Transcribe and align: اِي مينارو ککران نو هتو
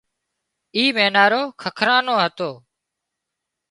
اِي 0.75 0.83
مينارو 0.97 1.41
ککران 1.61 2.01
نو 2.07 2.13
هتو 2.23 2.49